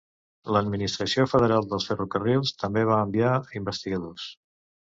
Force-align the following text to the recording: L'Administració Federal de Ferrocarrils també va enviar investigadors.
L'Administració 0.53 1.25
Federal 1.33 1.67
de 1.75 1.79
Ferrocarrils 1.85 2.55
també 2.65 2.87
va 2.95 2.99
enviar 3.09 3.37
investigadors. 3.63 4.29